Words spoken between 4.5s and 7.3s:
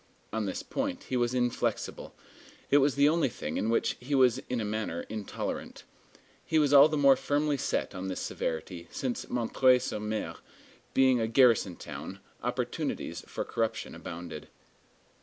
a manner intolerant. He was all the more